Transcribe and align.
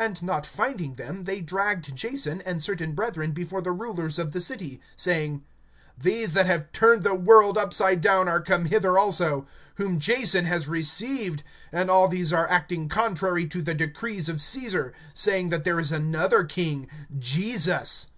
(6)And 0.00 0.22
not 0.22 0.44
finding 0.44 0.94
them, 0.96 1.22
they 1.22 1.40
dragged 1.40 1.94
Jason 1.94 2.40
and 2.42 2.60
certain 2.60 2.94
brethren 2.96 3.30
before 3.30 3.62
the 3.62 3.70
rulers 3.70 4.18
of 4.18 4.32
the 4.32 4.40
city, 4.40 4.80
crying: 5.00 5.44
These 5.96 6.32
that 6.32 6.46
have 6.46 6.72
turned 6.72 7.04
the 7.04 7.14
world 7.14 7.56
upside 7.56 8.00
down 8.00 8.26
are 8.26 8.40
come 8.40 8.64
hither 8.64 8.98
also. 8.98 9.46
(7)Whom 9.78 9.98
Jason 10.00 10.46
has 10.46 10.66
received; 10.66 11.44
and 11.70 11.88
all 11.92 12.08
these 12.08 12.32
are 12.32 12.50
acting 12.50 12.88
contrary 12.88 13.46
to 13.46 13.62
the 13.62 13.72
decrees 13.72 14.28
of 14.28 14.42
Caesar, 14.42 14.92
saying 15.14 15.50
that 15.50 15.62
there 15.62 15.78
is 15.78 15.92
another 15.92 16.42
king, 16.42 16.88
Jesus. 17.16 18.08